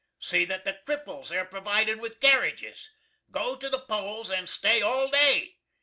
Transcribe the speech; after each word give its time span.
See 0.19 0.45
that 0.45 0.63
the 0.63 0.79
kripples 0.87 1.29
air 1.31 1.45
provided 1.45 2.01
with 2.01 2.21
carriages. 2.21 2.89
Go 3.29 3.55
to 3.55 3.69
the 3.69 3.77
poles 3.81 4.31
and 4.31 4.49
stay 4.49 4.81
all 4.81 5.09
day. 5.09 5.57